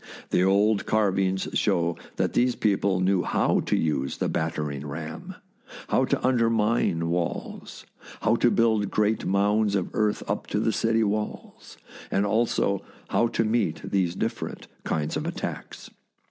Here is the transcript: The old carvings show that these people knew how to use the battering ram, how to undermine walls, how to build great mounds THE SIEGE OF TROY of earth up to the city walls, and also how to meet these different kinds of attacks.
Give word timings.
The 0.31 0.43
old 0.43 0.87
carvings 0.87 1.47
show 1.53 1.95
that 2.15 2.33
these 2.33 2.55
people 2.55 3.01
knew 3.01 3.21
how 3.21 3.59
to 3.59 3.77
use 3.77 4.17
the 4.17 4.27
battering 4.29 4.83
ram, 4.83 5.35
how 5.89 6.05
to 6.05 6.27
undermine 6.27 7.09
walls, 7.11 7.85
how 8.21 8.35
to 8.37 8.49
build 8.49 8.89
great 8.89 9.27
mounds 9.27 9.73
THE 9.73 9.81
SIEGE 9.81 9.85
OF 9.85 9.91
TROY 9.91 9.99
of 10.01 10.05
earth 10.07 10.23
up 10.27 10.47
to 10.47 10.59
the 10.59 10.73
city 10.73 11.03
walls, 11.03 11.77
and 12.09 12.25
also 12.25 12.83
how 13.09 13.27
to 13.27 13.43
meet 13.43 13.91
these 13.91 14.15
different 14.15 14.67
kinds 14.83 15.15
of 15.15 15.27
attacks. 15.27 15.91